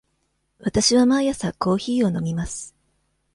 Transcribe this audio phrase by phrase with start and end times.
[0.57, 2.73] わたしは毎朝コーヒーを飲みます。